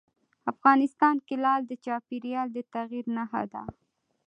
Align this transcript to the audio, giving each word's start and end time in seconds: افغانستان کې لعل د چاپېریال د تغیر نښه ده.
افغانستان 0.51 1.15
کې 1.25 1.35
لعل 1.43 1.61
د 1.67 1.73
چاپېریال 1.85 2.47
د 2.53 2.57
تغیر 2.73 3.05
نښه 3.17 3.43
ده. 3.53 3.63